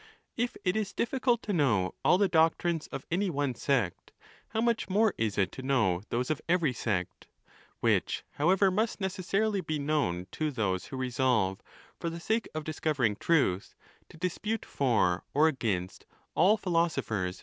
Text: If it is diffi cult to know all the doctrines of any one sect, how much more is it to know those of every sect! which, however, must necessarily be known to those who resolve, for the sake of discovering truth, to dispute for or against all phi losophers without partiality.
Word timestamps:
If 0.35 0.57
it 0.65 0.75
is 0.75 0.93
diffi 0.95 1.21
cult 1.21 1.43
to 1.43 1.53
know 1.53 1.93
all 2.03 2.17
the 2.17 2.27
doctrines 2.27 2.87
of 2.87 3.05
any 3.11 3.29
one 3.29 3.53
sect, 3.53 4.13
how 4.47 4.59
much 4.59 4.89
more 4.89 5.13
is 5.15 5.37
it 5.37 5.51
to 5.51 5.61
know 5.61 6.01
those 6.09 6.31
of 6.31 6.41
every 6.49 6.73
sect! 6.73 7.27
which, 7.81 8.23
however, 8.31 8.71
must 8.71 8.99
necessarily 8.99 9.61
be 9.61 9.77
known 9.77 10.25
to 10.31 10.49
those 10.49 10.85
who 10.87 10.97
resolve, 10.97 11.61
for 11.99 12.09
the 12.09 12.19
sake 12.19 12.47
of 12.55 12.63
discovering 12.63 13.15
truth, 13.15 13.75
to 14.09 14.17
dispute 14.17 14.65
for 14.65 15.23
or 15.35 15.47
against 15.47 16.07
all 16.33 16.57
phi 16.57 16.71
losophers 16.71 16.75
without 16.75 17.05
partiality. 17.05 17.39